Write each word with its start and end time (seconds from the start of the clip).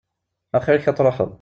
Axir-k 0.57 0.85
ad 0.87 0.95
tṛuḥeḍ. 0.97 1.29